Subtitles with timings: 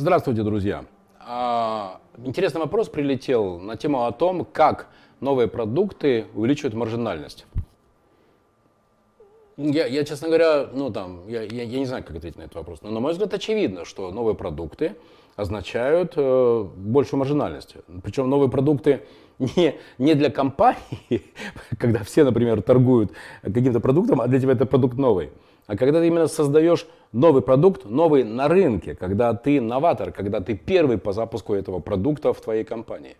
[0.00, 0.86] Здравствуйте, друзья.
[1.18, 4.86] А, интересный вопрос прилетел на тему о том, как
[5.20, 7.44] новые продукты увеличивают маржинальность.
[9.58, 12.54] Я, я честно говоря, ну там, я, я, я не знаю, как ответить на этот
[12.54, 12.80] вопрос.
[12.80, 14.96] Но, на мой взгляд, очевидно, что новые продукты
[15.36, 17.74] означают э, большую маржинальность.
[18.02, 19.02] Причем новые продукты
[19.38, 21.24] не, не для компании,
[21.78, 23.12] когда все, например, торгуют
[23.42, 25.30] каким-то продуктом, а для тебя это продукт новый.
[25.70, 30.56] А когда ты именно создаешь новый продукт, новый на рынке, когда ты новатор, когда ты
[30.56, 33.16] первый по запуску этого продукта в твоей компании.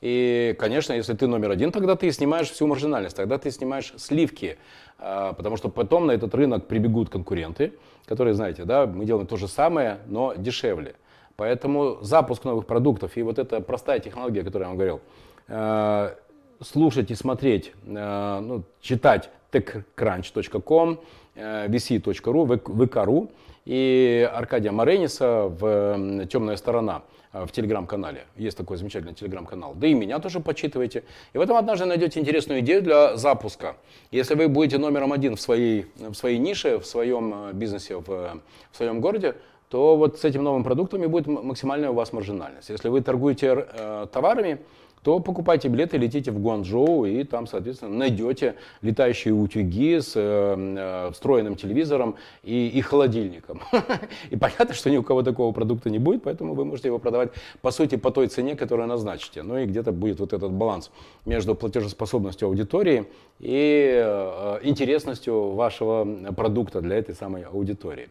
[0.00, 4.56] И, конечно, если ты номер один, тогда ты снимаешь всю маржинальность, тогда ты снимаешь сливки,
[5.00, 7.72] а, потому что потом на этот рынок прибегут конкуренты,
[8.06, 10.94] которые, знаете, да, мы делаем то же самое, но дешевле.
[11.34, 15.00] Поэтому запуск новых продуктов и вот эта простая технология, о которой я вам говорил,
[15.48, 16.14] а,
[16.62, 21.00] слушать и смотреть, а, ну, читать techcrunch.com,
[21.36, 23.30] vc.ru, vk.ru
[23.64, 28.24] и Аркадия Марениса в «Темная сторона» в телеграм-канале.
[28.36, 29.74] Есть такой замечательный телеграм-канал.
[29.76, 31.04] Да и меня тоже почитывайте.
[31.32, 33.76] И в этом однажды найдете интересную идею для запуска.
[34.10, 38.06] Если вы будете номером один в своей, в своей нише, в своем э, бизнесе, в,
[38.06, 39.36] в своем городе,
[39.68, 42.68] то вот с этим новым продуктом и будет максимальная у вас маржинальность.
[42.68, 44.58] Если вы торгуете э, товарами,
[45.02, 51.10] то покупайте билеты, летите в Гуанчжоу и там, соответственно, найдете летающие утюги с э, э,
[51.12, 53.60] встроенным телевизором и, и холодильником.
[54.30, 57.30] И понятно, что ни у кого такого продукта не будет, поэтому вы можете его продавать,
[57.62, 59.42] по сути, по той цене, которую назначите.
[59.42, 60.90] Ну и где-то будет вот этот баланс
[61.24, 63.06] между платежеспособностью аудитории
[63.38, 68.08] и э, интересностью вашего продукта для этой самой аудитории.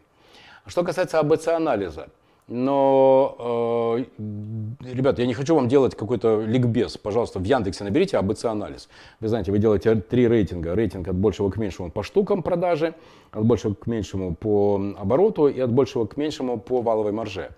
[0.66, 2.08] Что касается АБЦ-анализа,
[2.50, 6.98] но, э, ребят, я не хочу вам делать какой-то ликбез.
[6.98, 8.88] Пожалуйста, в Яндексе наберите АБЦ-анализ.
[9.20, 10.74] Вы знаете, вы делаете три рейтинга.
[10.74, 12.94] Рейтинг от большего к меньшему по штукам продажи,
[13.30, 17.50] от большего к меньшему по обороту и от большего к меньшему по валовой марже.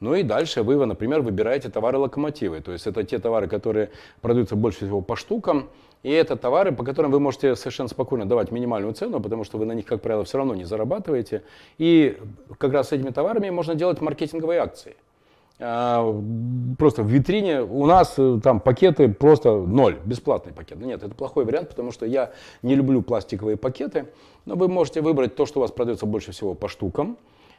[0.00, 2.60] Ну и дальше вы, например, выбираете товары-локомотивы.
[2.60, 5.68] То есть это те товары, которые продаются больше всего по штукам.
[6.02, 9.64] И это товары, по которым вы можете совершенно спокойно давать минимальную цену, потому что вы
[9.64, 11.42] на них, как правило, все равно не зарабатываете.
[11.78, 12.18] И
[12.58, 14.96] как раз с этими товарами можно делать маркетинговые акции.
[15.58, 16.14] А,
[16.78, 20.78] просто в витрине у нас э, там пакеты просто ноль, бесплатный пакет.
[20.78, 24.06] Нет, это плохой вариант, потому что я не люблю пластиковые пакеты.
[24.44, 27.16] Но вы можете выбрать то, что у вас продается больше всего по штукам.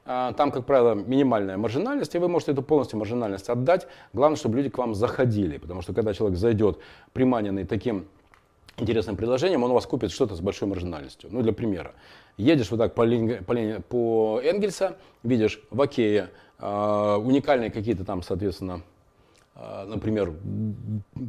[0.09, 3.88] А, там, как правило, минимальная маржинальность, и вы можете эту полностью маржинальность отдать.
[4.13, 6.79] Главное, чтобы люди к вам заходили, потому что когда человек зайдет
[7.12, 8.07] приманенный таким
[8.78, 11.29] интересным предложением, он у вас купит что-то с большой маржинальностью.
[11.29, 11.91] Ну, для примера.
[12.38, 18.84] Едешь вот так по, по, по Энгельса, видишь в Окее э, уникальные какие-то там, соответственно,
[19.56, 20.34] э, например,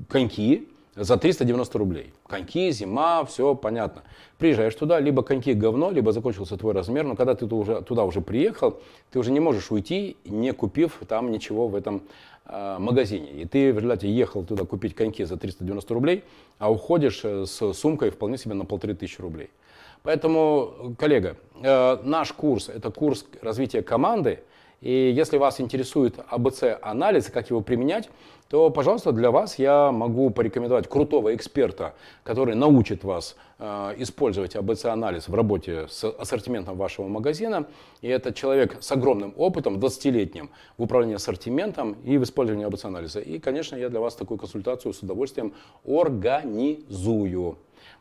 [0.09, 2.13] коньки, за 390 рублей.
[2.27, 4.03] Коньки, зима, все понятно.
[4.39, 8.21] Приезжаешь туда, либо коньки говно, либо закончился твой размер, но когда ты уже, туда уже
[8.21, 12.03] приехал, ты уже не можешь уйти, не купив там ничего в этом
[12.47, 13.31] э, магазине.
[13.33, 16.25] И ты в результате ехал туда купить коньки за 390 рублей,
[16.59, 19.51] а уходишь э, с сумкой вполне себе на полторы тысячи рублей.
[20.09, 24.41] Поэтому, коллега, э, наш курс– это курс развития команды,
[24.81, 28.09] и если вас интересует АБЦ-анализ, как его применять,
[28.49, 31.93] то, пожалуйста, для вас я могу порекомендовать крутого эксперта,
[32.23, 37.67] который научит вас э, использовать АБЦ-анализ в работе с ассортиментом вашего магазина.
[38.01, 40.49] И это человек с огромным опытом, 20-летним
[40.79, 43.21] в управлении ассортиментом и в использовании АБЦ-анализа.
[43.21, 45.53] И, конечно, я для вас такую консультацию с удовольствием
[45.87, 47.59] организую.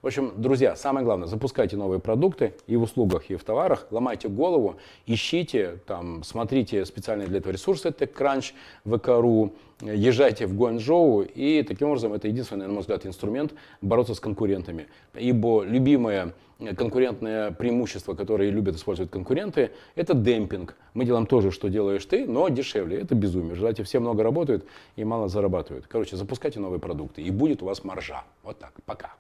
[0.07, 4.29] В общем, друзья, самое главное, запускайте новые продукты и в услугах, и в товарах, ломайте
[4.29, 8.53] голову, ищите, там, смотрите специальные для этого ресурсы, TechCrunch,
[8.85, 14.21] VK.ru, езжайте в Гуанчжоу, и таким образом это единственный, на мой взгляд, инструмент бороться с
[14.21, 14.87] конкурентами.
[15.13, 16.33] Ибо любимое
[16.77, 20.77] конкурентное преимущество, которое любят использовать конкуренты, это демпинг.
[20.93, 23.01] Мы делаем то же, что делаешь ты, но дешевле.
[23.01, 23.55] Это безумие.
[23.55, 24.65] Желательно все много работают
[24.95, 25.85] и мало зарабатывают.
[25.85, 28.23] Короче, запускайте новые продукты, и будет у вас маржа.
[28.41, 28.71] Вот так.
[28.85, 29.11] Пока.